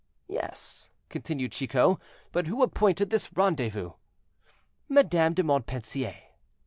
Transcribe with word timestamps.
"Yes," 0.27 0.89
continued 1.09 1.51
Chicot, 1.51 1.99
"but 2.31 2.47
who 2.47 2.63
appointed 2.63 3.11
this 3.11 3.31
rendezvous? 3.37 3.91
"Madame 4.89 5.35
de 5.35 5.43
Montpensier." 5.43 6.15